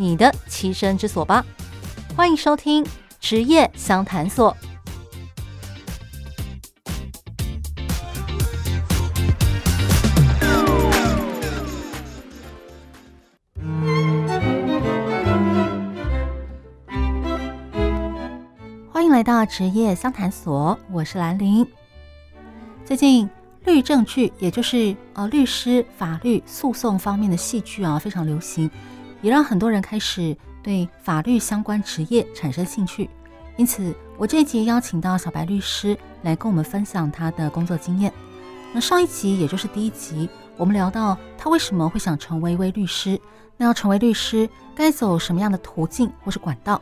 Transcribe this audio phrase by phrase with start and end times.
[0.00, 1.44] 你的栖身之所吧！
[2.16, 2.82] 欢迎收听
[3.20, 4.56] 职业相谈所。
[18.90, 21.66] 欢迎来到职业相谈所，我是兰玲。
[22.86, 23.28] 最近。
[23.66, 28.70] 律政剧，也就是呃律师、法律诉讼方面的戏剧啊，非常流行，
[29.22, 33.08] 也让很多人开始对法律相关职业产生兴趣。
[33.56, 38.12] 因此，我这一集邀请到小白律师来跟我们分享他的工作经验。
[38.72, 43.20] 那上一集，也就是第一集，我们聊到他为什么会想成为一位律师，
[43.56, 46.80] 那要成为律师该走什么样的途径或是管道？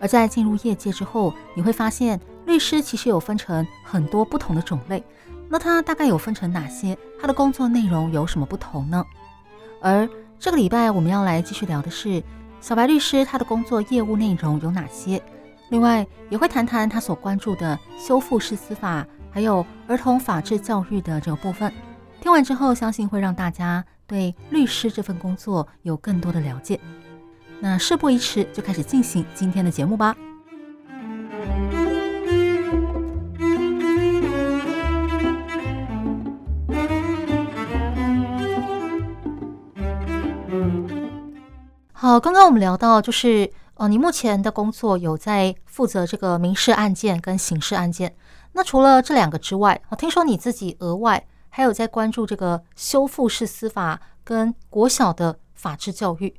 [0.00, 5.02] 而在进入业界之后，你会发现律师其实有分成很多不同的种类。
[5.48, 6.98] 那他大概有分成哪些？
[7.20, 9.04] 他的工作内容有什么不同呢？
[9.80, 10.08] 而
[10.42, 12.20] 这个礼拜我们要来继续聊的是
[12.60, 15.22] 小白律师他的工作业务内容有哪些？
[15.68, 21.72] 另外也会谈谈他所关注的修复式司法，还有儿童法治教育的这个部分。
[22.20, 26.80] 听完之后，相信会让大家对律师这份工作有更多的了解。
[27.60, 30.16] 那事不宜迟，就开始进行今天的节目吧。
[42.02, 48.12] 好，刚刚我们聊到，就是呃，你目前的工作有在负责这个民事案件跟刑事案件。
[48.54, 56.34] 那除了这两个之外，我听说你自己额外还有在关注这个修复式司法跟国小的法治教育。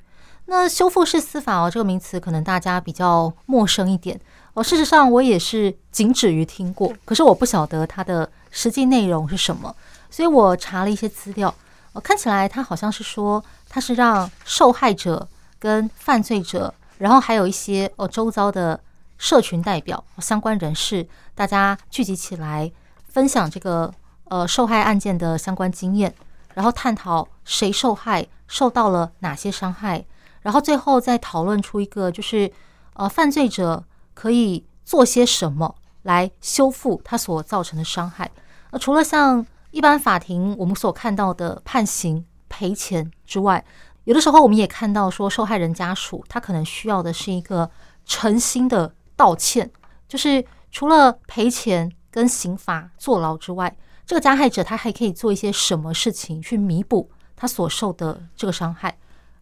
[0.47, 4.19] 那修复式司法哦，这个名词可能大家比较陌生一点
[4.55, 4.61] 哦。
[4.61, 9.73] 事实上，我也是仅止于听过，可是我不晓得它的实际内容是什么，
[10.09, 11.55] 所以我查了一些资料。
[11.93, 15.25] 我看起来它好像是说，它是让受害者。
[15.63, 18.78] 跟犯罪者，然后还有一些哦周遭的
[19.18, 22.69] 社群代表、相关人士，大家聚集起来
[23.07, 23.90] 分享这个
[24.25, 26.13] 呃受害案件的相关经验，
[26.53, 30.03] 然后探讨谁受害、受到了哪些伤害，
[30.41, 32.51] 然后最后再讨论出一个就是
[32.95, 38.30] 呃犯罪者可以做些什么来修复他所造成的伤害。
[38.72, 43.63] 那除了像一般法庭我们所看到的判刑赔钱之外，
[44.05, 47.69] 有的时候，我们也看到说，受害人家属他可能需要的是一个
[48.05, 49.71] 诚心的道歉，
[50.07, 53.75] 就是除了赔钱跟刑罚坐牢之外，
[54.05, 58.97] 这个加害者他还可以做一些什么事情去弥补他所受的这个伤害？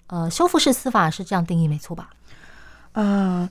[0.08, 2.10] 呃，修复式司法是这样定义，没错吧？
[2.92, 3.50] 呃，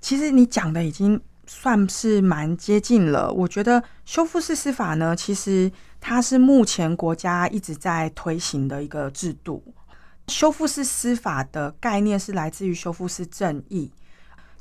[0.00, 3.32] 其实你讲的已经算是蛮接近了。
[3.32, 9.64] 我觉得修复式司法呢，其实它是目前国家一直在推行的一个制度。
[10.32, 13.92] 修复式司法的概念是来自于修复式正义。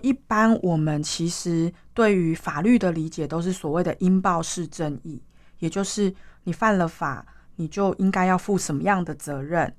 [0.01, 5.21] 一般我们其实对于法律的理解都是所谓的因报式正义，
[5.59, 9.73] 也就是你犯了法，你就应该要负什么样的责任，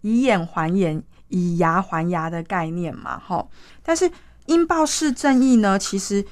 [0.00, 3.46] 以眼还眼，以牙还牙的概念嘛，哈。
[3.82, 4.10] 但是
[4.46, 6.24] 因报式正义呢，其实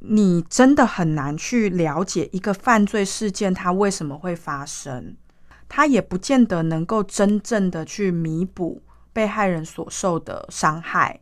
[0.00, 5.16] 你真的很难去了解一个犯罪事件它为什么会发生。
[5.68, 8.80] 他也不见得能够真正的去弥补
[9.12, 11.20] 被害人所受的伤害，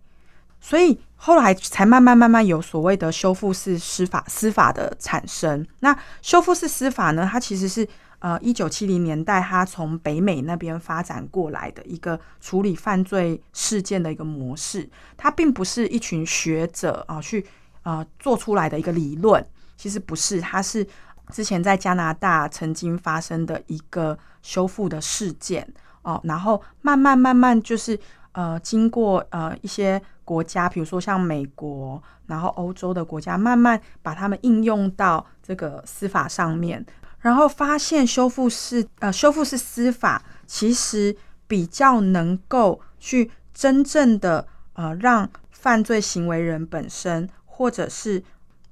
[0.60, 5.66] 所以后来才慢慢慢慢有所谓的修复式司法司法的产生。
[5.80, 7.88] 那修复式司法呢，它其实是
[8.18, 14.88] 呃一九七零年代它从北美那边发展过来的一个处理犯罪事件的一个模式。
[15.16, 17.44] 它并不是一群学者啊去
[17.82, 19.44] 呃做出来的一个理论，
[19.76, 20.86] 其实不是，它是。
[21.32, 25.66] 之前在加拿大曾经发生的一个修复的事件
[26.02, 27.98] 哦，然后慢慢慢慢就是
[28.32, 36.84] 呃，经过呃一些国家，比如说像美国，然后欧洲的国家，慢慢把它们应用到这个司法上面，
[37.18, 41.16] 然后发现修复是呃修复是司法其实
[41.48, 48.22] 比较能够去真正的呃让犯罪行为人本身或者是。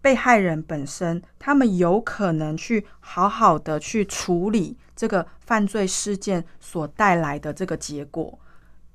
[0.04, 8.38] 被害人本身，他们有可能去好好的去处理这个犯罪事件所带来的这个结果，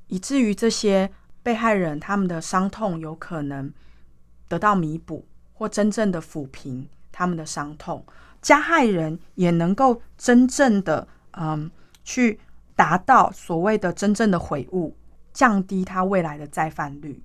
[0.06, 1.10] 以至于这些
[1.42, 3.74] 被害人他们的伤痛有可能
[4.48, 8.06] 得到弥补，或真正的抚平他们的伤痛，
[8.40, 11.72] 加害人也能够真正的嗯
[12.04, 12.40] 去
[12.76, 14.96] 达到所谓的真正的悔悟，
[15.34, 17.24] 降低他未来的再犯率。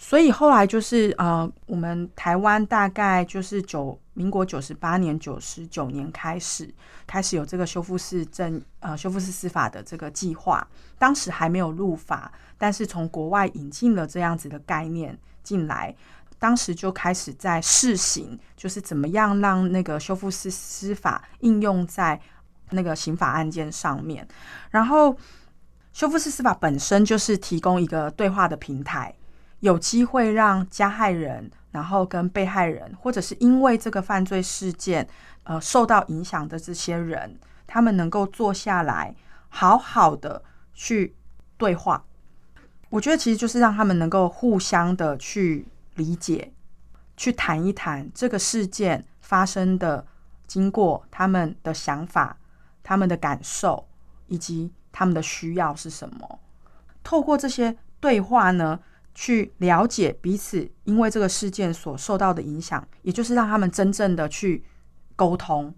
[0.00, 6.72] 所以后来就是呃，我们台湾大概就是九民国九十八年、九十九年开始
[7.04, 10.64] 开始有这个修复式正呃修复式司法的这个计划，
[10.98, 15.92] 当时还没有入法，但是从国外引进了这样子的概念进来，
[16.38, 22.20] 当时就开始在试行，就是怎么样让那个修复式司法应用在
[22.70, 24.26] 那个刑法案件上面。
[24.70, 25.16] 然后
[25.92, 29.12] 修复式司法本身就是提供一个对话的平台。
[29.60, 35.08] 有机会让加害人，然后跟被害人，或者是因为这个犯罪事件，
[35.44, 39.14] 呃，受到影响的这些人，他们能够坐下来，
[39.48, 40.42] 好好的
[40.74, 41.14] 去
[41.56, 42.04] 对话。
[42.90, 45.66] 我觉得其实就是让他们能够互相的去
[45.96, 46.52] 理解，
[47.16, 50.06] 去谈一谈这个事件发生的
[50.46, 52.38] 经过，他们的想法、
[52.82, 53.86] 他们的感受
[54.28, 56.38] 以及他们的需要是什么。
[57.02, 58.80] 透过这些对话呢，
[59.20, 64.62] 去了解彼此因为这个事件所受到的影响，也就是让他们真正的去
[65.16, 65.74] 沟通，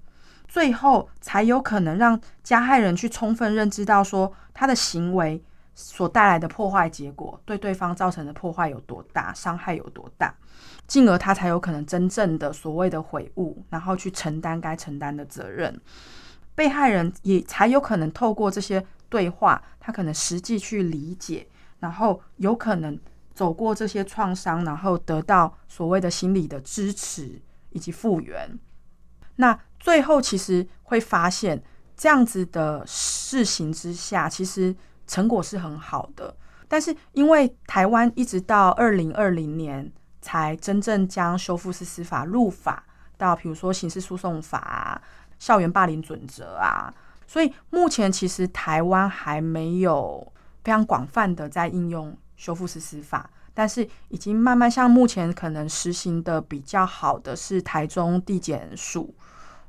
[0.46, 5.42] 最后才有可能让加害人去充分认知到说他的行为
[5.74, 10.34] 所带来的破坏结果对对方造成的破坏有多大，伤害有多大，
[10.86, 15.80] 进而他才有可能真正的所谓的悔悟，然后去承担该承担的责任。
[16.54, 21.46] 被害人也才有可能透过这些对话，他可能实际去理解，
[21.78, 23.00] 然后有可能。
[23.40, 27.40] 走过这些创伤，然后得到所谓的心理的支持
[27.70, 28.46] 以及复原。
[29.36, 31.62] 那最后其实会发现，
[31.96, 34.76] 这样子的事情之下，其实
[35.06, 36.36] 成果是很好的。
[36.68, 39.90] 但是因为台湾一直到二零二零年
[40.20, 42.84] 才真正将修复式司法入法，
[43.16, 45.00] 到比如说刑事诉讼法、
[45.38, 46.92] 校园霸凌准则啊，
[47.26, 50.30] 所以目前其实台湾还没有
[50.62, 52.14] 非常广泛的在应用。
[52.40, 59.14] 修复式司法，但是已经慢慢像目前可能实行的比较好的是台中地检署，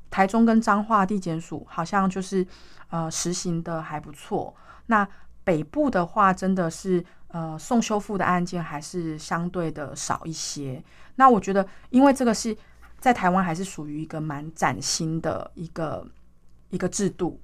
[0.09, 2.47] 台中跟彰化地检署好像就是
[2.89, 4.55] 呃实行的还不错。
[4.85, 5.05] 那
[5.43, 10.81] 北部的话，真的是呃送修复的案件还是相对的少一些。
[11.15, 12.55] 那我觉得，因为这个是
[13.01, 16.07] 在台湾还是属于一个蛮崭新的一个
[16.69, 17.37] 一个制度。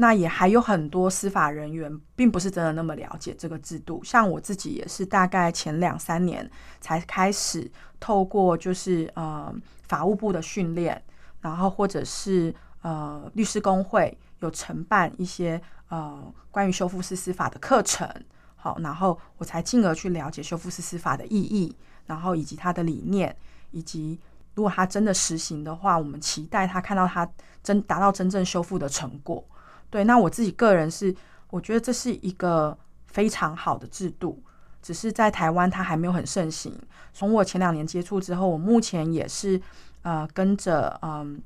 [0.00, 6.50] 那也还有很多司法人员并不是真的那么了解这个制度，像我自己也是大概前两三年
[6.80, 7.70] 才开始
[8.00, 11.02] 透过就是呃法务部的训练，
[11.42, 15.60] 然后或者是呃律师工会有承办一些
[15.90, 18.08] 呃关于修复式司法的课程，
[18.56, 21.76] 好，然后我才进而去了解修复式司法的意义，
[22.06, 23.36] 然后以及它的理念，
[23.70, 24.18] 以及
[24.54, 27.30] 如果它真的实行的话，我们期待它看到它
[27.62, 29.44] 真达到真正修复的成果。
[29.90, 31.14] 对，那我自己个人是，
[31.50, 34.40] 我觉得这是一个非常好的制度，
[34.80, 36.72] 只是在台湾它还没有很盛行。
[37.12, 39.60] 从我前两年接触之后，我目前也是
[40.02, 41.42] 呃跟着嗯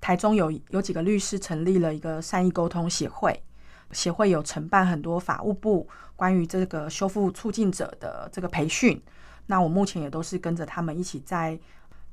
[0.00, 3.42] 台中有有几个律师成立了一个善意沟通协会，
[3.90, 9.02] 协会有承办很多法务部关于这个修复促进者的这个培训，
[9.46, 11.58] 那我目前也都是跟着他们一起在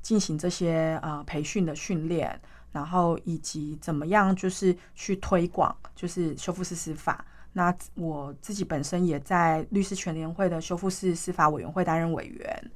[0.02, 2.40] 进行这些呃培训的训练。
[2.78, 7.24] 然后以及怎么样，就是去推广，就是修复式司法。
[7.54, 12.70] 那我自己本身也在律师全联会的修复式司法委员会担任委员。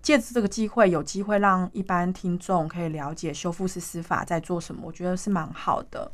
[0.00, 6.10] 借着这个机会，有机会让一般听众可以了解修复式司法在做什么，我觉得是蛮好的。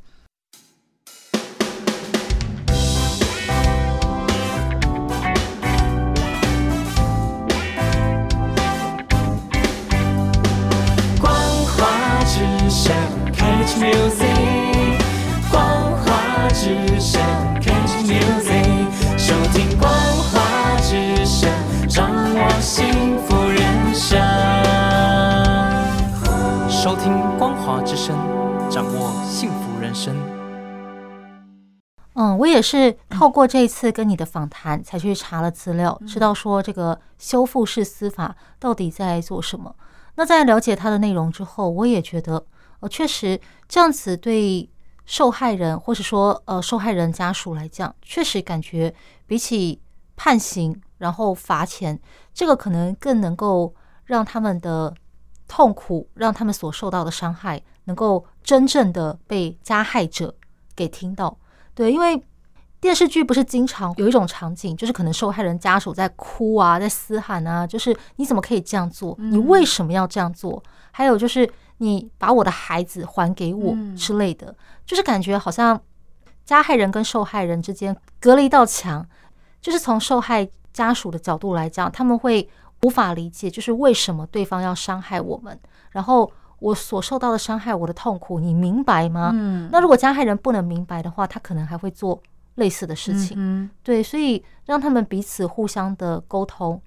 [15.51, 17.19] 光华之声
[17.63, 21.51] ，Catch music，收听光华之声，
[21.89, 24.21] 掌握幸福人生。
[26.69, 28.15] 收听光华之声，
[28.71, 30.15] 掌握幸福人生。
[32.13, 39.75] 嗯，我也是透过这一次跟你的访谈，才去查了资料，知道说这个修复式司法到底在做什么。
[40.17, 42.45] 那在了解它的内容之后，我也觉得。
[42.81, 44.69] 呃，确实这样子对
[45.05, 48.95] 受害人，或者说呃受害人家属来讲，确实感觉
[49.27, 49.81] 比起
[50.17, 51.99] 判刑然后罚钱，
[52.33, 54.95] 这个可能更能够让他们的
[55.49, 60.35] 痛苦，让他们所受到的伤害，能够真正的被加害者
[60.77, 61.37] 给听到。
[61.75, 62.23] 对，因为
[62.81, 69.17] 电视剧不是经常有一种场景，就是可能受害人家属在哭啊，在嘶喊啊，就是你怎么可以这样做？
[69.19, 70.63] 你为什么要这样做？
[70.91, 74.55] 还有就是你把我的孩子还给我之类的，
[74.87, 75.79] 就是感觉好像
[76.45, 79.07] 加害人跟受害人之间隔了一道墙。
[79.61, 82.49] 就是从受害家属的角度来讲，他们会
[82.83, 85.59] 无法理解，就是为什么对方要伤害我们，
[85.91, 89.31] 然后我所受到的伤害，我的痛苦，你明白吗？
[89.35, 89.69] 嗯。
[89.71, 92.23] 那如果加害人不能明白的话，他可能还会做。
[92.57, 96.79] 类似的事情，嗯，对，所以让他们彼此互相的沟通，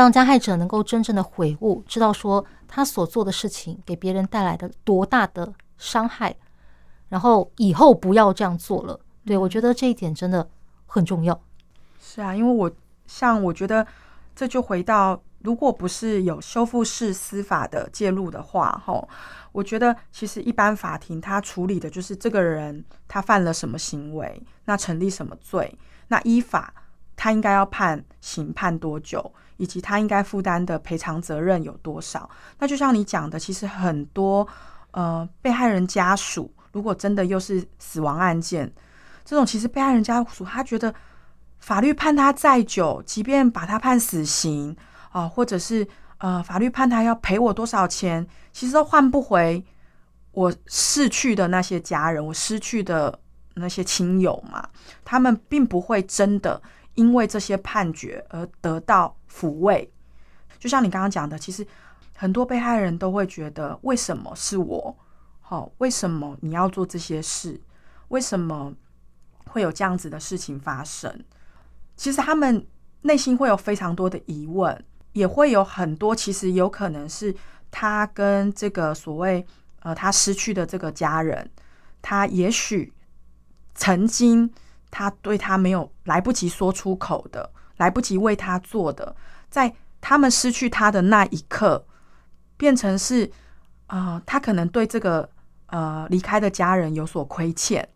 [0.00, 6.34] 让加害者能够真正的悔悟，知道说他所做的事情给别人带来的多大的伤害，
[7.08, 9.00] 然后以后不要这样做了。
[9.24, 10.48] 对，我觉得这一点真的
[10.86, 11.40] 很重要。
[12.00, 12.70] 是啊，因为我
[13.06, 13.86] 像我觉得
[14.34, 15.20] 这就回到。
[15.40, 19.08] 如果不是有修复式司法的介入的话，吼，
[19.52, 26.74] 我觉得其实一般法庭他处理的就是这个人他犯了什么行为，那成立什么罪，那依法
[27.14, 32.28] 他应该要判刑判多久，以及他应该负担的赔偿责任有多少。
[32.58, 34.46] 那就像你讲的，其实很多
[34.90, 38.72] 呃被害人家属，如果真的又是死亡案件，
[39.24, 40.94] 这种其实被害人家属他觉得
[41.58, 44.76] 法律判他再久，即便把他判死刑。
[45.12, 45.86] 啊，或者是
[46.18, 49.64] 呃，法律判他要赔我多少钱，其实都换不回
[50.32, 53.18] 我逝去的那些家人，我失去的
[53.54, 54.68] 那些亲友嘛。
[55.06, 56.60] 他们并不会真的
[56.96, 59.92] 因为这些判决而得到抚慰。
[60.58, 61.66] 就像你刚刚讲的，其实
[62.14, 64.96] 很多被害人都会觉得，为什么是我？
[65.40, 67.60] 好，为什么你要做这些事？
[68.08, 68.72] 为什么
[69.46, 71.24] 会有这样子的事情发生？
[71.96, 72.66] 其实他们
[73.02, 74.84] 内心会有非常多的疑问。
[75.12, 77.34] 也会有很多，其实有可能是
[77.70, 79.42] 他跟这个所谓
[79.80, 81.50] 呃他失去的这个家人，
[82.02, 82.92] 他也许
[83.74, 84.52] 曾经
[84.90, 89.14] 他对他没有来不及说出口的，来不及为他做的，
[89.48, 91.84] 在他们失去他的那一刻，
[92.56, 93.30] 变成是
[93.86, 95.28] 啊、他可能对这个
[95.66, 97.88] 呃离开的家人有所亏欠，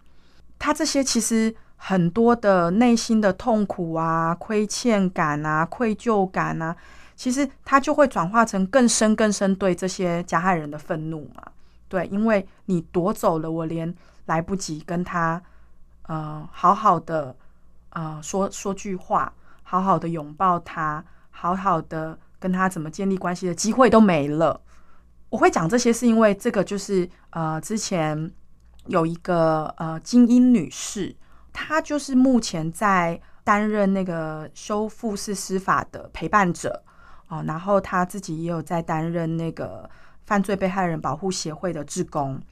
[0.58, 6.76] 他这些其实很多的内心的痛苦啊、亏欠感啊、愧疚感啊。
[7.16, 11.42] 其实他就会转化成更深更深对这些加害人的愤怒嘛，
[11.86, 13.94] 对，因为你夺走了我，连
[14.24, 15.42] 来不及跟他，
[16.04, 17.36] 呃，好好的，
[17.90, 19.30] 呃，说说句话，
[19.70, 24.60] 好好的拥抱他，好好的跟他怎么建立关系的机会都没了。
[25.28, 28.32] 我会讲这些是因为这个就是呃，之前
[28.86, 31.14] 有一个呃精英女士，
[31.52, 36.82] 她就是目前在担任那个修复式司法的陪伴者。
[37.28, 39.88] 哦，然后她自己也有在担任那个
[40.26, 42.42] 犯罪被害人保护协会的志工。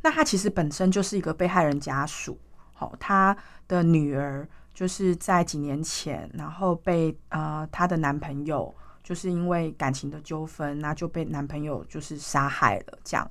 [0.00, 2.40] 那她其实本身就是一个被害人家属。
[2.72, 3.36] 好，她
[3.68, 4.48] 的女儿
[4.82, 12.98] 就是在几年前，然后被呃她的男朋友就是因为感情的纠纷，那就被男朋友就是杀害了。
[13.04, 13.30] 这样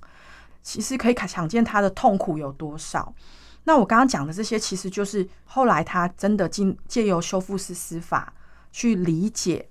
[0.63, 3.13] 其实可以想见她的痛苦有多少。
[3.65, 8.33] 那我刚刚讲的这些，其实就是后来她真的经借由修复式司法
[8.71, 9.67] 去理解。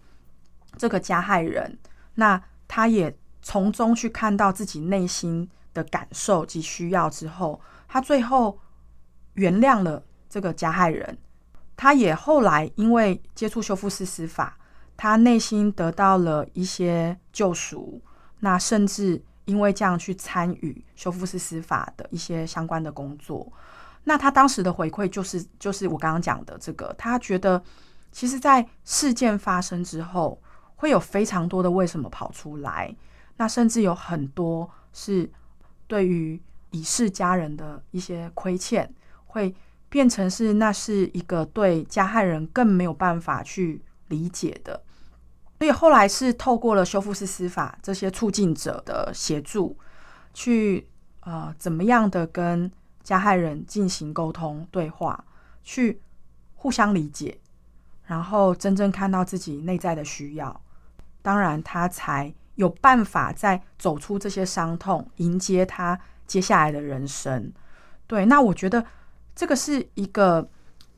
[0.76, 1.78] 这个加害人，
[2.16, 7.58] 那她也从中去看到自己内心的感受及需要之后，
[7.88, 8.58] 她最后
[9.32, 11.16] 原谅了这个加害人。
[11.80, 14.58] 他也后来因为接触修复式司法，
[14.98, 17.98] 他内心得到了一些救赎。
[18.40, 23.50] 那甚至因为这样去参与修复式司法的一些相关的工作。
[24.04, 27.62] 那他当时的回馈就是，就是我刚刚讲的这个，他觉得
[28.12, 30.38] 其实，在事件发生之后。
[30.80, 32.96] 会有非常多的为什么跑出来，
[33.36, 35.30] 那甚至有很多是
[35.86, 38.90] 对于已逝家人的一些亏欠，
[39.26, 39.54] 会
[39.90, 44.82] 变成是那是一个对加害人更没有办法去理解的。
[45.58, 49.76] 所以后来是透过了修复式司法这些促进者的协助，
[50.32, 50.88] 去
[51.20, 55.22] 呃怎么样的跟加害人进行沟通对话，
[55.62, 56.00] 去
[56.54, 57.38] 互相理解，
[58.04, 60.62] 然后真正看到自己内在的需要。
[61.20, 67.52] 当然，他才有办法再走出这些伤痛，迎接他接下来的人生。
[68.06, 68.82] 对，那我觉得
[69.40, 70.46] 这个是一个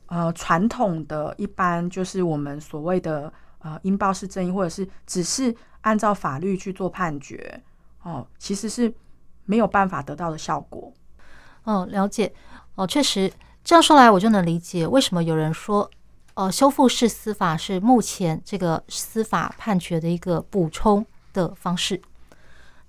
[0.07, 7.63] 呃传统的，一般就是我们所谓的呃应报式正义，或者是只是按照法律去做判决
[8.01, 8.93] 哦，其实是
[9.45, 10.91] 没有办法得到的效果。
[11.63, 12.33] 哦，了解
[12.75, 13.31] 哦，确实
[13.63, 15.89] 这样说来，我就能理解为什么有人说。
[16.33, 22.01] 呃，修复式司法是目前这个司法判决的一个补充的方式。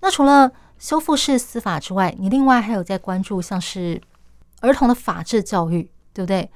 [0.00, 4.00] 那除了修复式司法之外，你另外还有在关注像是
[4.64, 6.50] 儿童的法治教育，对不对？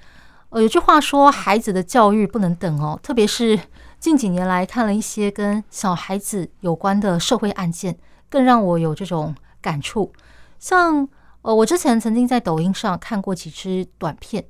[0.51, 3.59] 呃，有句话说，孩子的教育不能等哦，特别是
[4.01, 7.99] 近几年来看了一些跟小孩子有关的社会案件，
[8.31, 10.11] 更让我有这种感触。
[10.59, 11.07] 像
[11.43, 14.45] 呃，我之前曾经在抖音上看过几支短片，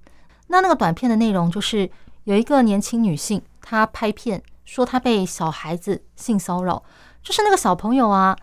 [0.46, 1.90] 那那个短片的内容就是
[2.24, 6.82] 有一个年轻女性，她拍片说她被小孩子性骚扰，
[7.22, 8.36] 就是那个小朋友啊，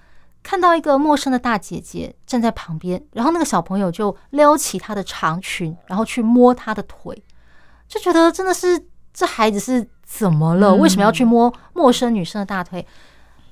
[0.46, 7.20] 看到一个陌生的大姐姐站在旁边，然后那个小朋友就撩起她的长裙，然后去摸她的腿。
[7.88, 8.80] 就觉得真的是
[9.12, 10.76] 这孩子是怎么了？
[10.76, 12.86] 为什么要去摸陌生女生的大腿？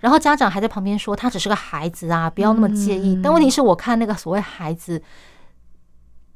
[0.02, 3.20] 然后家长还在旁边说他只是个孩子啊，不要那么介意。
[3.24, 5.02] 但问题是我看那个所谓孩子，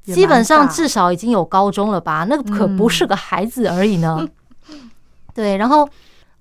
[0.06, 2.26] 基本上至少已经有高中了吧？
[2.28, 4.28] 那个可不是个孩子而已呢。
[5.36, 5.88] 对，然后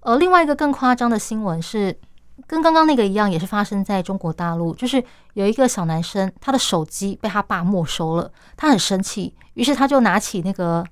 [0.00, 1.94] 呃，另外一个更夸张的新闻是
[2.46, 5.02] 跟刚刚那个一样，也是发生在中国大陆，就是
[5.34, 10.84] 有一个小男生他的手机被他爸没收了，他很生气，于是他就拿起那个。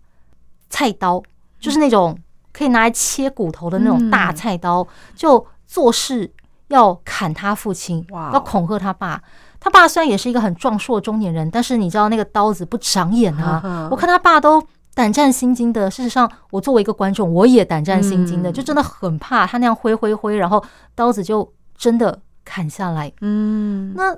[0.70, 1.22] 菜刀
[1.60, 2.18] 就是那种
[2.52, 4.84] 可以拿来切骨头的那种大菜刀，
[5.14, 6.28] 就做事
[6.66, 9.22] 要砍他父亲，要恐吓他爸。
[9.60, 13.86] 他爸虽然也是一个很壮硕的中年人，但是你知道那个刀子不长眼啊！
[13.88, 14.60] 我看他爸都
[14.94, 15.90] 胆战心惊的。
[15.90, 23.12] 事实上，我作为一个观众，我也胆战心惊的，就真的很怕他那样挥挥挥，然后刀子就真的砍下来。
[23.20, 24.16] 嗯，那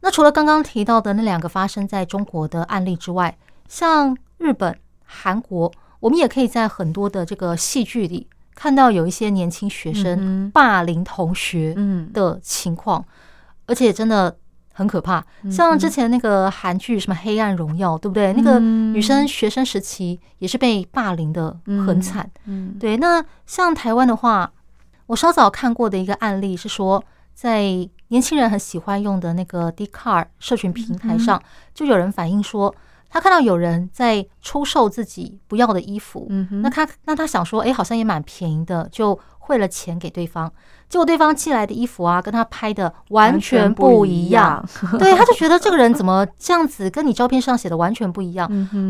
[0.00, 3.36] 那除了刚刚提到的那两个发生在中国的案例之外，
[3.68, 5.72] 像日本、韩国。
[6.00, 11.76] 我们也可以在很多的这个戏剧里看到有一些年轻学生霸凌同学
[12.14, 13.04] 的情况，
[13.66, 14.34] 而且真的
[14.80, 15.22] 很可怕。
[15.50, 18.32] 像之前那个韩剧什么《黑暗荣耀》，对不对？
[18.32, 21.54] 那个女生学生时期也是被霸凌的
[21.86, 22.28] 很惨。
[22.80, 22.96] 对。
[22.96, 24.50] 那像台湾的话，
[25.04, 27.62] 我稍早看过的一个案例是说，在
[28.08, 31.42] 年轻人很喜欢用的那个 Dcard 社群平台上，
[31.74, 32.74] 就有人反映说。
[33.12, 36.28] 他看到有人在出售自己不要的衣服，
[36.62, 39.18] 那他那他想说，哎，好像也蛮便宜的，就
[39.50, 40.50] 汇了钱给对方。
[40.88, 44.64] 结果对方寄来的衣服啊，跟他拍的完全不一样。
[44.96, 48.48] 对，他就觉得这个人怎么这样子，跟你照片上写的完全不一样。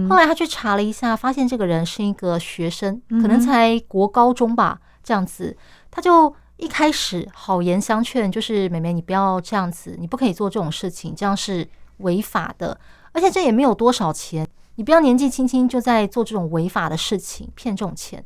[0.09, 5.57] 后来他去查了一下，发现这个人是一个学生，可能才国高中吧，这样子。
[5.91, 11.67] 他就一开始好言相劝，就是妹妹，你不要这样子，你不可以做这种事情，这样是
[11.99, 12.79] 违法的。
[13.13, 14.47] 而且这也没有多少钱，
[14.77, 18.23] 你不要年纪轻轻就在做这种违法的事情，骗这种钱。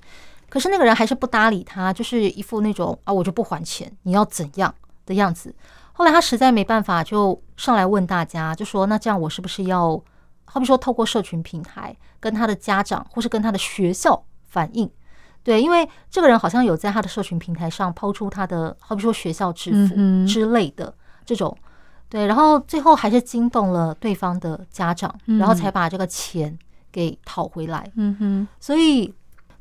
[0.54, 4.72] 可是那个人还是不搭理他，就是一副那种啊，我就不还钱，你要怎样
[5.04, 5.52] 的样子。
[5.94, 10.00] 后来他实在没办法，就上来问大家，就说：“那这样我是不是要，
[10.44, 14.88] 好比说透过社群平台跟他的家长或是跟他的学校反映？
[15.42, 20.94] 对，因为这个人好像有在他的社群平台上抛出他的，好比说学校制服之类的
[21.26, 21.52] 这种。”
[22.08, 26.56] 对，然后最后还是惊动了对方的家长，然后才把这个钱
[26.92, 27.90] 给讨回来。
[27.96, 29.12] 嗯哼，所以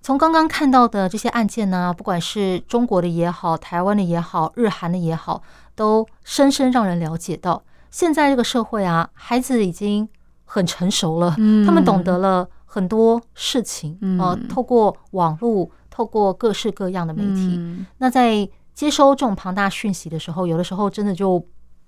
[0.03, 5.41] 从刚刚看到的这些案件呢，不管是中国的也好，台湾的也好，日韩的也好，
[5.75, 10.07] 都深深让人了解到，现在这个社会啊，孩子已经
[10.43, 11.31] 很成熟了，
[11.65, 21.43] 他们懂得了很多事情啊，透过网络，透过各式各样的媒体，那在接收这种庞大讯息的时候，有的时候真的就。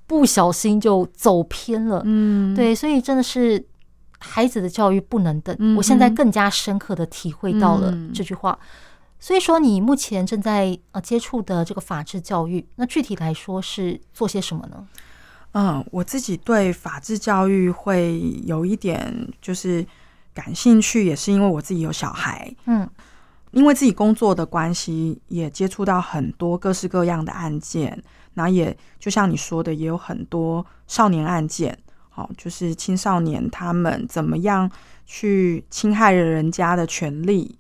[0.08, 3.66] 不小心就走偏了，嗯，对，所以真的是
[4.28, 5.76] 孩子的教育不能等。
[5.78, 8.58] 我现在更加深刻的体会到了这句话。
[9.20, 14.86] 所以说，你目前正在呃接触的这个法治教育，那具体来说是做些什么呢？
[15.54, 19.86] 嗯，我自己对法治教育会有一点就是
[20.34, 22.88] 感兴趣，也是因为我自己有小孩，嗯，
[23.52, 28.04] 因为自己工作的关系，也接触到很多各式各样的案件。
[28.34, 31.76] 那也就像你说的，也有很多少年案件，
[32.16, 34.72] 好，就是青少年他们怎么样
[35.06, 37.58] 去侵害了人家的权利。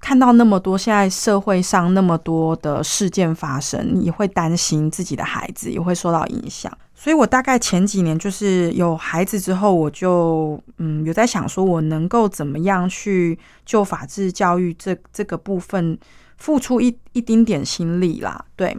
[0.00, 6.76] 看到那么多现在社会上那么多的事件发生，你会担心自己的孩子也会受到影响。
[6.96, 15.96] 所以我大概前几年就是有孩子之后，我就嗯有在想说，我能够怎么样去就法治教育这这个部分
[16.36, 18.76] 付出一一丁点心力啦，对。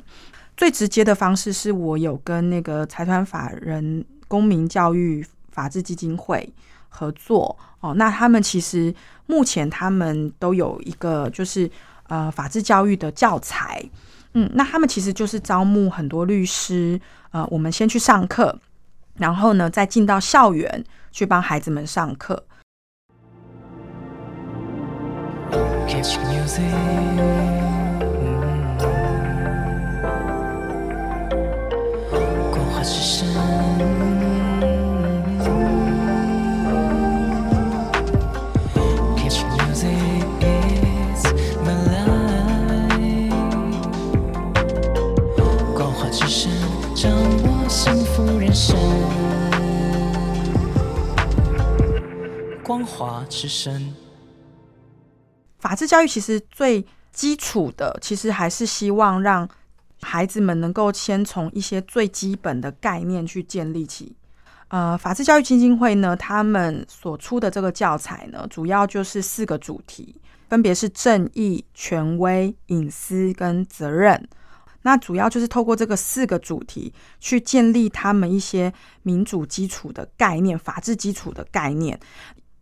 [0.58, 6.54] 最直接的方式是我有跟那个财团法人公民教育法治基金会
[6.90, 7.58] 合作。
[7.80, 8.94] 哦，那他们其实
[9.28, 11.70] 目前他们都有一个就是
[12.08, 13.84] 呃法治教育的教材，
[14.34, 17.00] 嗯，那他们其实就是招募很多律师，
[17.32, 18.60] 呃，我们先去上课，
[19.18, 22.44] 然后呢再进到校园去帮孩子们上课。
[52.68, 53.96] 光华之声。
[55.58, 59.48] 法治教育其实最基础的，其实还是希望让
[60.02, 64.18] 孩子们能够先从一些最基本的概念去建立起。
[64.68, 74.28] 呃，法治教育基金会呢，他们所出的这个教材呢，主要就是四个主题，分别是正义、权威、隐私跟责任。
[74.84, 78.72] 那主要就是透过这个四个主题，去建立他们一些
[79.04, 82.00] 民主基础的概念、法治基础的概念。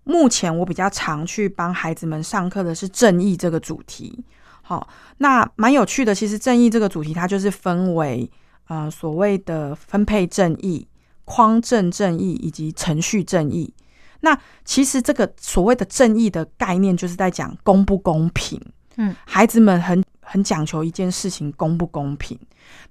[0.05, 4.23] 目前我比较常去帮孩子们上课的是正义这个主题。
[4.61, 4.87] 好，
[5.17, 6.15] 那蛮有趣的。
[6.15, 8.31] 其实正义这个主题，它就是分为
[8.67, 10.87] 呃所谓的分配正义、
[11.23, 13.73] 匡正正义以及程序正义。
[14.21, 18.59] 那其实这个所谓的正义的概念，就是在讲公不公平。
[18.97, 22.37] 嗯，孩子们很很讲求一件事情公不公平。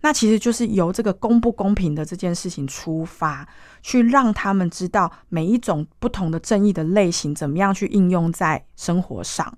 [0.01, 3.47] 那其实就是由这个公不公平的这件事情出发，
[3.83, 9.53] 去让他们知道每一种不同的正义的类型怎么样去应用在生活上。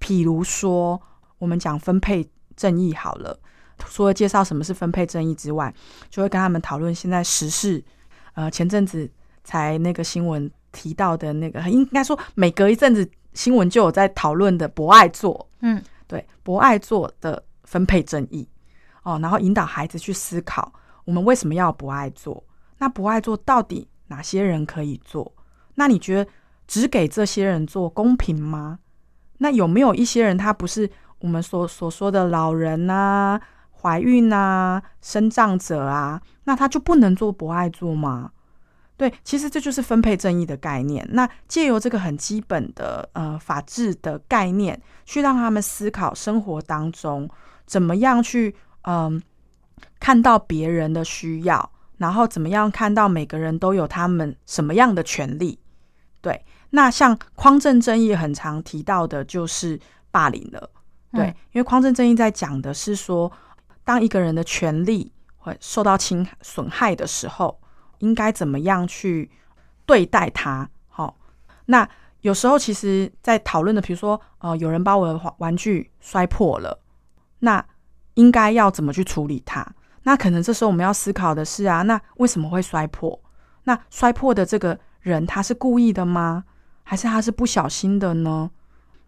[0.00, 1.00] 譬如说，
[1.38, 3.38] 我们讲分配正义好了，
[3.78, 5.72] 除了介绍什么是分配正义之外，
[6.08, 7.84] 就会跟他们讨论现在时事。
[8.34, 9.10] 呃，前阵子
[9.42, 15.48] 才那个新闻提到的那个，应该说每隔一阵子新闻就有在讨论的博爱座。
[15.60, 18.48] 嗯，对，博爱做的分配正义。
[19.04, 20.72] 哦，然后引导孩子去思考，
[21.04, 22.42] 我们为什么要博爱做？
[22.78, 25.32] 那博爱做到底哪些人可以做？
[25.76, 26.30] 那你觉得
[26.66, 28.80] 只给这些人做公平吗？
[29.38, 30.90] 那有没有一些人他不是
[31.20, 33.40] 我们所所说的老人啊、
[33.70, 36.20] 怀孕啊、身障者啊？
[36.44, 38.32] 那他就不能做博爱做吗？
[38.98, 41.08] 对，其实这就是分配正义的概念。
[41.12, 47.26] 那借由这个很基本的呃法治的概念，去让他们思考生活当中
[47.64, 48.54] 怎么样去。
[48.82, 49.20] 嗯，
[50.00, 55.58] 看到别人的需要，然后怎么样看到每个人都有他们什么样的权利？
[56.22, 59.78] 对，那像匡正正义很常提到的就是
[60.10, 60.70] 霸凌了。
[61.12, 63.30] 对，嗯、因为匡正正义在讲的是说，
[63.84, 67.60] 当一个人的权利会受到侵损害的时候，
[67.98, 69.30] 应该怎么样去
[69.86, 70.68] 对待他？
[70.88, 71.16] 好，
[71.66, 71.88] 那
[72.20, 76.80] 有时候其实，在讨论的，比如说，呃，有人把我的玩具摔破了，
[77.40, 77.64] 那。
[78.14, 79.64] 应该要怎么去处理它？
[80.02, 83.16] 那可能这时候我们要思考的是啊，那为什么会摔破？
[83.62, 86.42] 那摔破的这个人他是故意的吗？
[86.82, 88.50] 还是他是不小心的呢？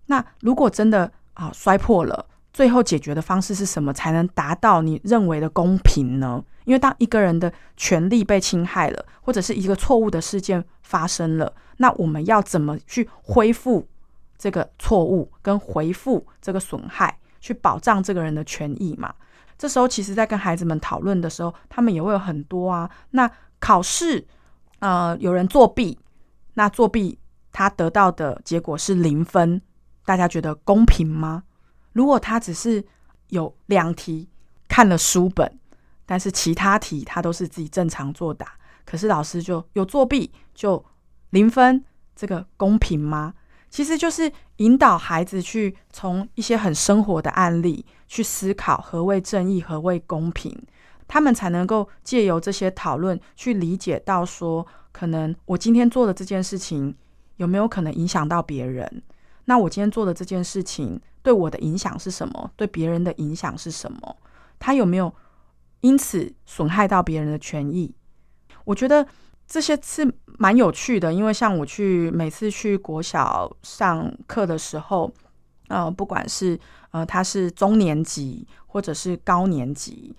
[0.07, 2.25] 那如果真的啊摔破了，
[2.61, 6.45] 最后解决的方式是什么才能达到你认为的公平呢？
[6.67, 13.89] 因为当一个人的权利被侵害了，或者是一个错误的事件发生了，那我们要怎么去恢复
[14.37, 17.19] 这个错误跟回复这个损害？
[17.41, 19.15] 去保障这个人的权益嘛？
[19.57, 22.91] 这时候，其实，在跟孩子们讨论的时候，他们也会有很多啊。
[23.13, 24.23] 那考试，
[24.81, 25.99] 呃，有人作弊，
[26.53, 27.19] 那作弊
[27.53, 29.63] 他得到的结果是零分，
[30.05, 31.45] 大家觉得公平吗？
[31.93, 32.85] 如果他只是
[33.29, 34.29] 有两题
[34.69, 35.59] 看了书本，
[36.07, 40.85] 但是其他题他都是自己正常作答，可是老师就有作弊就
[41.31, 41.85] 零分，
[42.17, 43.35] 这个公平吗？
[43.69, 50.61] 其实就是引导孩子去从一些很生活的案例去思考何谓正义，何谓公平，
[51.07, 56.93] 他们才能够借由这些讨论去理解到说，可能我今天做的这件事情
[57.37, 59.03] 有没有可能影响到别人？
[59.45, 62.51] 那我今天做的这件事情对我的影响是什么？
[62.57, 64.17] 对别人的影响是什么？
[64.59, 65.13] 他有没有
[65.81, 67.95] 因此损害到别人的权益？
[68.65, 69.07] 我觉得。
[69.53, 75.13] 这些是蛮有趣的，因为像我去每次去国小上课的时候，
[75.67, 76.57] 呃，不管是
[76.93, 80.15] 呃他是中年级或者是高年级，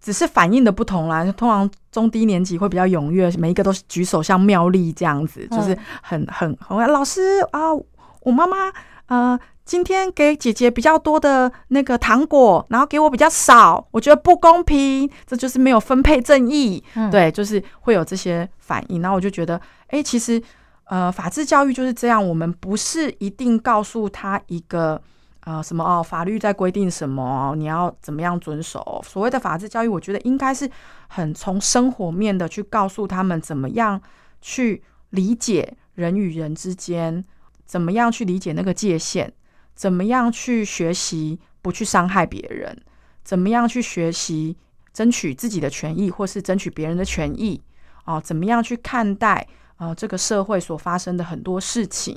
[0.00, 1.30] 只是反应的不同啦。
[1.32, 7.74] 通常中低年级会比较踊跃，每一个都是举手像妙丽这样子，就是很很很老师啊，
[8.22, 8.72] 我妈妈
[9.08, 9.38] 呃。
[9.70, 16.82] 今天给姐姐比较多的那个糖果，然后给我比较少，我觉得不公平，这就是没有分配正义。
[16.96, 19.00] 嗯、对，就是会有这些反应。
[19.00, 19.54] 然后我就觉得，
[19.86, 20.42] 哎、欸，其实
[20.86, 25.00] 呃，法治教育就是这样，我们不是一定告诉他一个
[25.44, 29.00] 呃什么哦，法律在规定什么，你要怎么样遵守。
[29.06, 30.68] 所谓的法治教育，我觉得应该是
[31.06, 34.02] 很从生活面的去告诉他们怎么样
[34.40, 37.24] 去理解人与人之间，
[37.64, 39.32] 怎么样去理解那个界限。
[39.80, 42.76] 怎么样去学习不去伤害别人？
[43.24, 44.54] 怎么样去学习
[44.92, 47.58] 争取自己的权益，或是争取别人的权益？
[48.04, 52.14] 啊，怎么样去看待呃这个社会所发生的很多事情？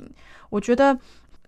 [0.50, 0.98] 我觉得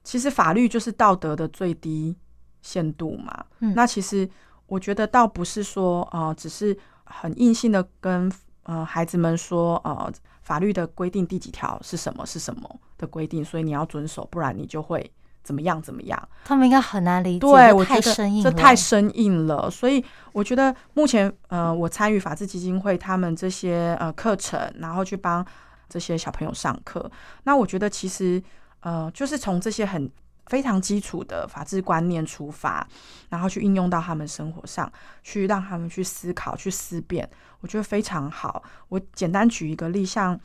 [0.03, 2.17] 其实法律就是道德的最低
[2.63, 3.45] 限度嘛。
[3.59, 4.27] 嗯，那其实
[4.65, 6.75] 我觉得倒不是说呃只是
[7.05, 15.13] 很硬性的跟呃孩子们说呃法律的规定第几条是什么是什么的规定，所以你要遵守，不然你就会
[15.47, 16.29] 怎么样怎么样。
[16.45, 19.71] 他们应该很难理解，对，我太觉得这太生硬了。
[19.71, 25.47] 所以我觉得目前呃，我参与法治基金会他们这些呃课程，然后去帮
[25.89, 27.09] 这些小朋友上课。
[27.45, 28.43] 那我觉得其实
[28.81, 30.11] 呃，就是从这些很
[30.47, 32.87] 非常基础的法治观念出发，
[33.31, 34.91] 然后去应用到他们生活上，
[35.23, 37.29] 去让他们去思考、去思辨。
[37.61, 38.63] 我觉得非常好。
[38.89, 40.39] 我简单举一个例，像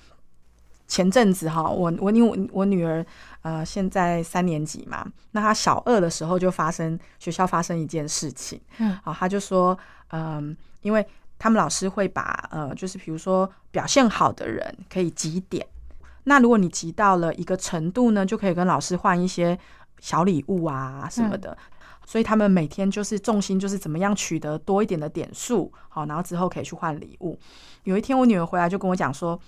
[0.91, 3.05] 前阵子哈，我我因为我我女儿
[3.43, 9.77] 呃现在三年级嘛，那她小二的时候就发生学校发生一件事情，嗯，好，她就说，
[10.09, 11.07] 嗯，因为
[11.39, 15.65] 他们老师会把呃，就是比如说表现好的人可以集点，
[16.25, 19.57] 那如果你集到了一个程度呢，就可以跟老师换一些
[20.01, 21.51] 小礼物啊什么的。
[21.51, 21.57] 嗯
[22.03, 27.39] 所以他们每天就是重心就是怎么样取得多一点的点数，好，然后之后可以去换礼物。
[27.83, 29.39] 有一天我女儿回来就跟我讲说，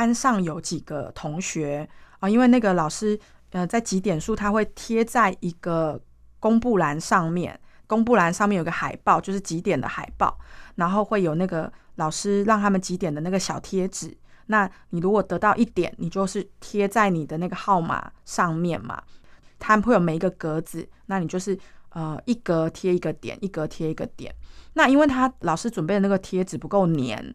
[0.00, 1.86] 班上有几个同学
[2.20, 6.00] 啊，因为那个老师呃在几点数，他会贴在一个
[6.38, 10.38] 公布栏上面，公布栏上面有个海报，就是几点的海报，
[10.76, 14.16] 然后会有那个老师让他们几点的那个小贴纸。
[14.46, 19.02] 那你如果得到一点，你就是贴在你的那个号码上面嘛，
[19.58, 21.58] 他们会有每一个格子，那你就是。
[21.92, 24.32] 呃，一格贴一个点，一格贴一个点。
[24.74, 27.34] 那因为他老师准备的那个贴纸不够粘，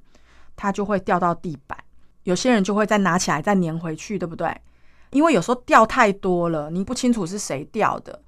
[0.55, 1.77] 它就会掉到地板。
[2.25, 4.55] 有些人就会再拿起来再粘回去，对不对？
[5.09, 8.21] 因为有时候掉太多了，你不清楚是谁掉的。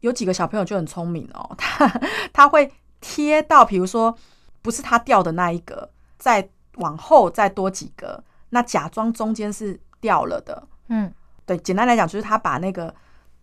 [0.00, 1.86] 有几个小朋友就很聪明哦， 他
[2.32, 4.16] 他会贴到，比如说
[4.62, 10.66] 不是他掉的那一格，再往后再多几格，那假装中间是掉了的。
[10.88, 11.12] 嗯，
[11.46, 12.94] 对，简单来讲就是他把那个。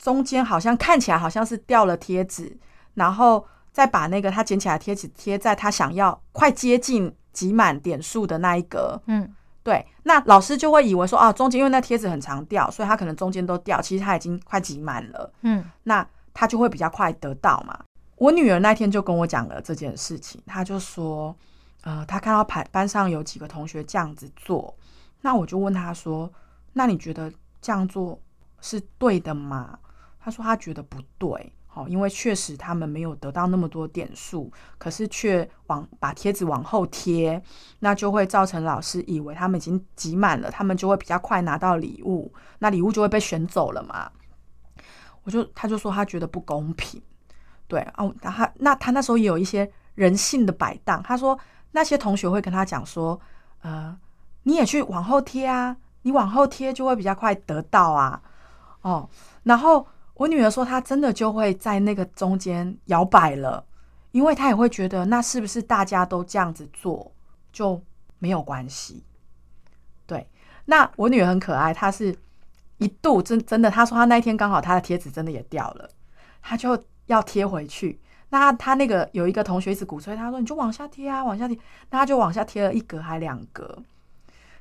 [0.01, 2.57] 中间好像看起来好像是掉了贴纸，
[2.93, 8.97] 然后再把那个他捡起来贴纸贴在他想要快接近挤满点数的那一格。
[9.07, 9.29] 嗯，
[9.69, 15.31] 对，那老师就会以为说啊，中间因为那贴纸很常掉，所以他可能中间都掉，其实他已经快挤满了。
[15.41, 16.03] 嗯，那
[16.33, 17.79] 他就会比较快得到嘛。
[18.15, 21.35] 我女儿那天就跟我讲了这件事情，她就说，
[21.83, 24.75] 呃，她看到班班上有几个同学这样子做，
[25.21, 26.27] 那我就问她说，
[26.73, 28.19] 那你觉得这样做
[28.61, 29.77] 是对的吗？
[30.19, 37.39] 她说她觉得不对，好，因为确实他们没有得到那么多点数，可是却往把贴纸往后贴，
[37.77, 44.11] 那就会造成老师以为他们已经挤满了，他们就会比较快拿到礼物，那礼物就会被选走了嘛。
[45.23, 46.99] 我就他就说他觉得不公平，
[47.67, 51.37] 对哦，他那他那时候也有一些人性的摆荡，他说
[51.73, 53.21] 那些同学会跟他讲说，
[53.61, 53.95] 呃，
[54.41, 58.19] 你也去往后贴啊，你往后贴就会比较快得到啊，
[58.81, 59.07] 哦，
[59.43, 59.85] 然后。
[60.19, 63.65] 我女儿说，她真的就会在那个中间摇摆了，
[64.11, 67.09] 因为她也会觉得，那是不是大家都这样子做
[67.53, 67.81] 就
[68.17, 69.01] 没有关系？
[70.05, 70.27] 对，
[70.65, 72.13] 那我女儿很可爱，她是
[72.79, 75.89] 一度真真的，她说她那一天刚好她的贴纸真的也掉了，
[76.41, 77.97] 她就要贴回去。
[78.27, 81.57] 那她那个有一个同学一直鼓吹，她说你就往下贴啊，往下贴。
[81.91, 83.81] 那她就往下贴了一格还两格，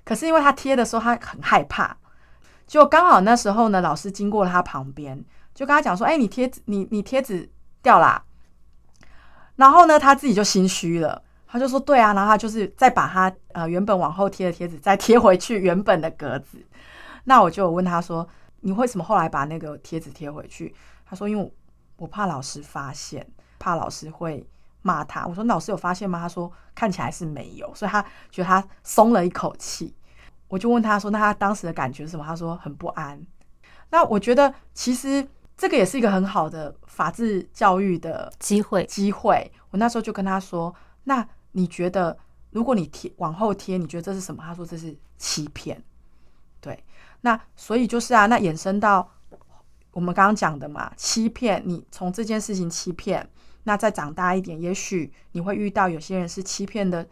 [0.05, 1.97] 可是因为她贴的时候她很害怕，
[2.65, 5.25] 就刚好那时候呢，老师经过了她旁边。
[5.59, 7.51] 就跟他讲说：“哎、你贴纸，你你贴纸
[7.83, 8.23] 掉啦。”
[9.57, 11.21] 然后呢，他自己就心虚了。
[11.49, 16.65] 他就说：“对啊。”然后他就是再把他呃原本往后贴的贴纸再贴回去原本的格子。
[17.25, 18.25] 那我就问他说
[18.63, 20.73] ：“你为什么后来把那个贴纸贴回去？”
[21.05, 21.53] 他说：“因为
[21.97, 23.27] 我怕老师发现，
[23.59, 24.49] 怕老师会
[24.83, 29.93] 骂他。”我说：“老师有发现吗？”他说：“看起来是没有。”所以他觉得他松了一口气。
[30.47, 33.21] 我就问他说：“那他当时的感觉是什么？”他说：“很不安。”
[33.91, 35.27] 那我觉得其实。
[35.59, 38.87] 这个也是一个很好的法治教育的机会。
[38.87, 42.17] 机会，我那时候就跟他说：“那你觉得，
[42.53, 45.83] 如果你贴往后贴，你觉得这是什么？”他说：“这是欺骗。”
[46.63, 46.85] 对，
[47.23, 49.11] 那所以就是啊，那衍生到
[49.91, 51.61] 我们刚刚讲的嘛，欺骗。
[51.67, 53.29] 你从这件事情欺骗，
[53.65, 57.05] 那再长大一点，也许你会遇到有些人是欺骗的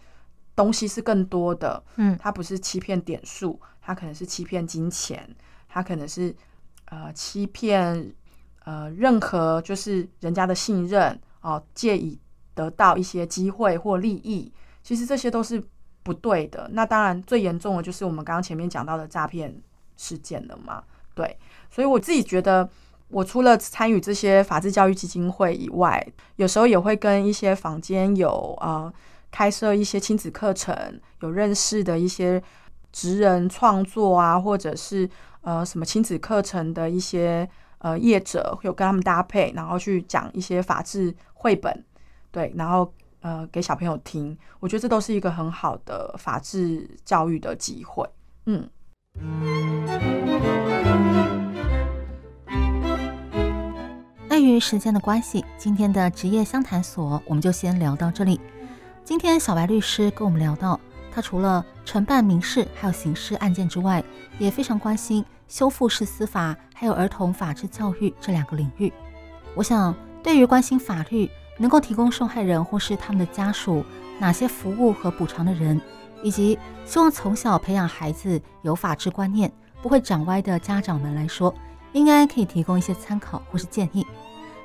[0.54, 1.82] 东西是更多的。
[1.96, 5.28] 嗯，他不是欺骗点数，他可能是欺骗金钱，
[5.68, 6.32] 他可能是
[6.84, 8.14] 呃欺骗。
[8.66, 12.18] 呃，任何就是人家的信任哦，借以
[12.52, 14.52] 得到一些机会或利益，
[14.82, 15.62] 其实这些都是
[16.02, 16.68] 不对的。
[16.72, 19.56] 那当然，最严重的就是我们刚刚前面讲到的诈骗
[19.96, 20.82] 事件了嘛。
[21.14, 21.38] 对，
[21.70, 22.68] 所以我自己觉得，
[23.06, 28.92] 我除了参与这些法治教育基金会以外，有时候也会跟一些坊间有呃
[29.30, 32.42] 开设一些亲子课程，有认识的一些
[32.90, 35.08] 职人创作啊，或者是
[35.42, 37.48] 呃什么亲子课程的一些。
[37.78, 41.84] 呃，业者会有跟他们搭配，然后去讲一些法治绘本，
[42.30, 48.08] 对，然后呃给小朋友听，我觉得这都是一个很好的法治教育的机会。
[48.46, 48.68] 嗯。
[54.28, 58.38] 碍于时间的关系，今天的职业相谈所我们就先聊到这里。
[59.02, 60.78] 今天小白律师跟我们聊到，
[61.10, 64.04] 他除了承办民事还有刑事案件之外，
[64.38, 68.92] 也非常关心修复式司法还有儿童法治教育这两个领域。
[69.54, 73.84] 我想，对于关心法律能够提供受害人或是他们的家属
[74.18, 75.80] 哪些服务和补偿的人，
[76.22, 81.54] 以及希望从小培养孩子有法治观念、不会长歪的家长们来说，
[81.92, 84.06] 应该可以提供一些参考或是建议。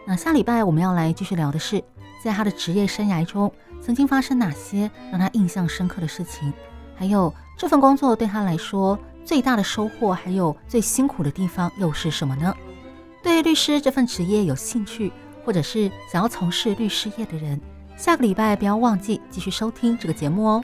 [0.06, 1.82] 那下礼拜我们要来继续聊的是，
[2.24, 6.52] 在他的职业生涯中曾经发生哪些让他印象深刻的事情，
[6.96, 12.54] 还有这份工作对他来说最大的收获，还有最辛苦的地方又是什么呢？
[13.24, 15.12] 对律师这份职业有兴趣，
[15.46, 17.60] 或者是想要从事律师业的人，
[17.96, 20.64] 下个礼拜不要忘记继续收听这个节目哦。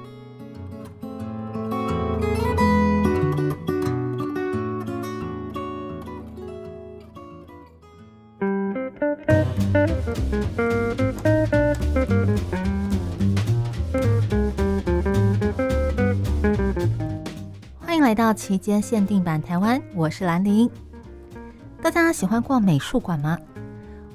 [18.41, 20.67] 期间限定版台湾，我是兰陵。
[21.79, 23.37] 大家喜欢逛美术馆吗？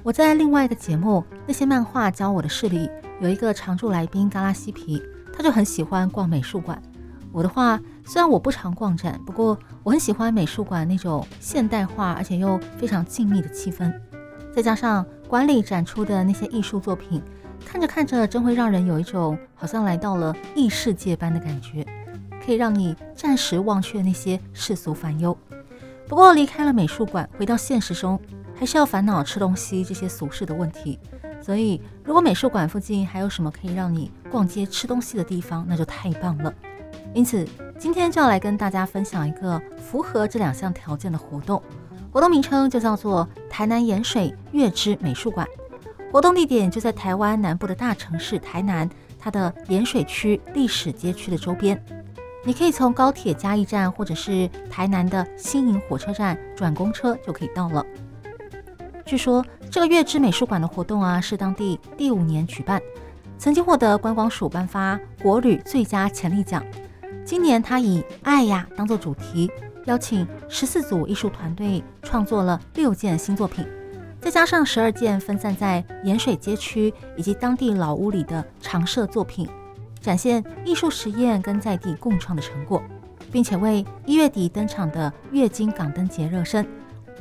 [0.03, 6.79] 我在另外一个节目《那些漫画教我的事》里，有一个常驻来宾嘎拉西皮，他就很喜欢逛美术馆。
[7.31, 13.93] 我的话，虽然我不常逛展，不过我很喜欢美术馆那种现代化而且又非常静谧的气氛，
[14.53, 17.23] 再加上馆里展出的那些艺术作品，
[17.65, 21.87] 看着看着真会让人有一种好像来到了异世界般的感觉，
[22.47, 25.37] 可以让你暂时忘却那些世俗烦忧。
[26.07, 28.17] 不过离开了美术馆，回到现实中，
[28.55, 30.97] 还是要烦恼吃东西这些俗事的问题。
[31.41, 36.53] 所以，如果美术馆附近还有什么可以让你逛街吃东西的地方，那就太棒了。
[37.13, 37.45] 因此，
[37.77, 41.61] 今天就要来跟大家分享一个符合这两项条件的活动。
[42.13, 45.45] 活动名称就叫做台南盐水月之美术馆。
[46.13, 51.77] 活动地点就在台湾南部的大城市台南，它的盐水区历史街区的周边。
[52.47, 57.85] 你可以从高铁嘉义站，或者是台南的新营火车站转公车就可以到了。
[59.05, 62.81] 据说这个月之美术馆的活动啊，是当地第五年举办，
[63.37, 66.63] 曾经获得观光署颁发国旅最佳潜力奖。
[67.25, 69.51] 今年他以“爱呀”当做主题，
[69.83, 73.67] 邀请十四组艺术团队创作了六件新作品，
[74.21, 79.49] 再加上十二件分散在盐水街区以及当地老屋里的常设作品。
[79.99, 82.81] 展现艺术实验跟在地共创的成果，
[83.31, 86.65] 并且为一月底登场的月经港灯节热身。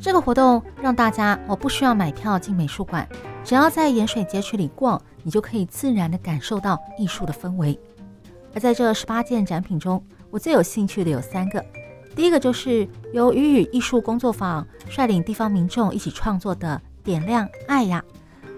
[0.01, 3.09] 这个活动让大家我不需要买票进美术馆，
[3.43, 7.79] 只要在盐水街区里逛，你就可以自然地感受到艺术的氛围。
[8.55, 11.65] 而在这十八件展品中，我最有兴趣的有三个。
[12.15, 18.03] 第一个就是由鱼语艺术工作坊率领地方民众一起创作的“点亮爱呀”，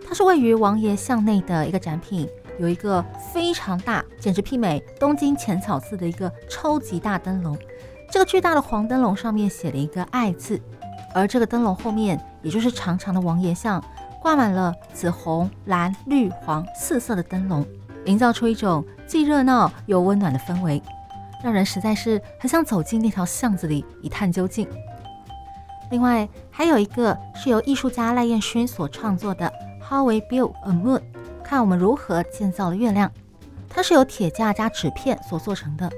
[0.07, 2.29] 它是位于王爷巷内的一个展品。
[2.59, 7.57] 有一个非常大，简直媲美东京浅草寺的一个超级大灯笼。
[8.11, 10.61] 这个巨大的黄灯笼上面写了一个“爱”字，
[11.15, 13.83] 而这个灯笼后面，也就是长长的王爷像，
[14.21, 17.65] 挂满了紫红、蓝、绿、黄四色的灯笼，
[18.07, 20.83] 营造出一种既热闹又温暖的氛围，
[21.45, 24.67] 让人实在是很想走进那条巷子里一探究竟。
[25.91, 29.47] 另外，还有一个是由艺术家赖彦勋所创作的
[29.89, 31.01] 《How We Build a Moon》，
[31.49, 33.11] 看我们如何建造了月亮。
[33.71, 35.91] 它是由铁架加纸片所做成的，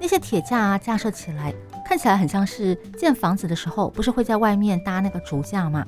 [0.00, 1.52] 那些铁架架设起来，
[1.84, 5.84] 看起来很像是建房子的时候，不是会在外面搭那个竹架吗？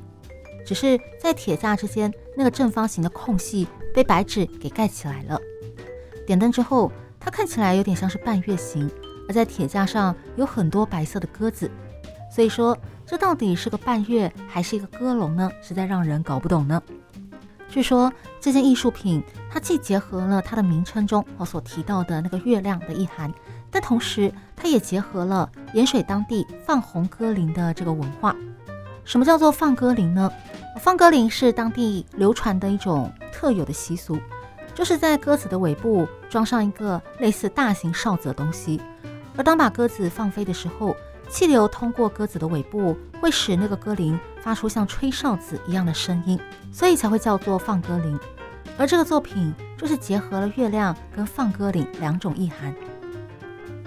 [0.66, 5.40] 只是在铁架之间那个正方形的空隙被白纸给盖起来了。
[6.26, 6.90] 点灯之后，
[7.20, 8.90] 它看起来有点像是半月形，
[9.28, 11.70] 而在铁架上有很多白色的鸽子。
[12.28, 12.76] 所以说，
[13.06, 15.48] 这到底是个半月还是一个鸽笼呢？
[15.62, 16.82] 实在让人搞不懂呢。
[17.68, 23.32] 据说这件艺术品，它既结合了它的名称中我所提到的那个月亮的意涵，
[23.70, 28.34] 但同时它也结合了盐水当地放红鸽铃的这个文化。
[29.04, 30.30] 什么叫做放鸽铃呢？
[30.80, 34.18] 放鸽铃是当地流传的一种特有的习俗，
[34.74, 38.80] 就是在鸽子的尾部装上一个类似大型哨子的东西，
[39.36, 40.96] 而当把鸽子放飞的时候，
[41.28, 46.38] 气流通过鸽子的尾部，会使那个鸽铃发出像吹哨子一样的声音，
[46.72, 48.18] 所以才会叫做放鸽铃。
[48.78, 52.74] 而这个作品就是结合了月亮跟放鸽铃两种意涵。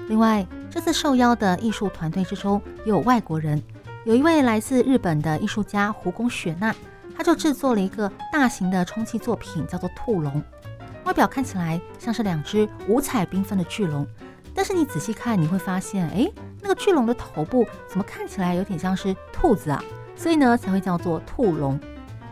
[0.07, 3.61] 另外，这次受邀的艺术团队之中也有外国人，
[4.05, 6.75] 有一位来自日本的艺术家胡宫雪娜，
[7.15, 10.43] 他就制作了一个大型的充气作品，叫做兔龙，
[11.05, 14.05] 外表看起来像是两只五彩缤纷的巨龙。
[14.59, 16.29] 但是你仔细看，你会发现，哎，
[16.61, 19.81] 那个巨龙的头部怎么看起来有点像是兔子啊？
[20.17, 21.79] 所以呢，才会叫做兔龙，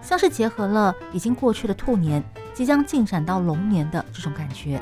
[0.01, 2.21] 像是结合了已经过去的兔年，
[2.53, 4.77] 即将进展到龙年的这种感觉。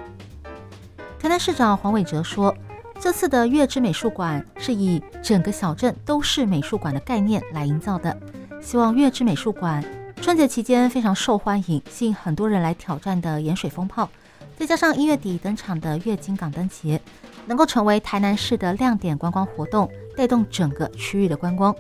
[1.19, 2.51] 台南市长黄伟哲说，
[2.99, 8.19] 这次的月之美术馆是以整个小镇都是美术馆的概念来营造的，
[8.59, 9.85] 希望月之美术馆
[10.19, 14.09] 春节期间非常受欢迎，吸引很多人来挑战的盐水风炮，
[14.57, 17.01] 再加上一月底登场的月津港灯节。
[17.47, 19.87] 能够成为台南市的亮点观光活动，
[20.17, 21.71] 带动整个区域的观光。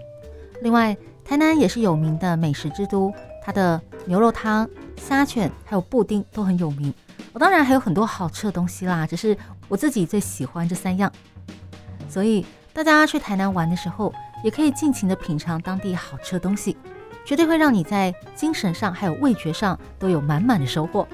[0.61, 3.11] 另外，台南也是有名的美食之都，
[3.43, 6.93] 它的牛肉汤、虾卷还有布丁都很有名。
[7.33, 9.35] 我当然还有很多好吃的东西啦，只是
[9.67, 11.11] 我自己最喜欢这三样。
[12.07, 14.13] 所以大家去台南玩的时候，
[14.43, 16.77] 也可以尽情的品尝当地好吃的东西，
[17.25, 21.07] 绝对会让你在精神上还有味觉上都有满满的收获。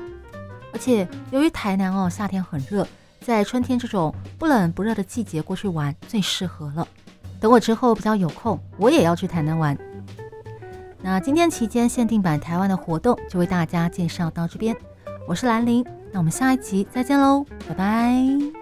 [0.73, 2.87] 而且由于台南哦，夏天很热。
[3.19, 6.87] 在春天这种不冷不热的季节过去玩最适合了。
[7.39, 9.77] 等我之后比较有空，我也要去台南玩。
[11.03, 14.75] 那今天期间限定版台湾的活动就为大家介绍到这边。
[15.27, 18.60] 我是兰陵，那我们下一集再见喽，拜拜。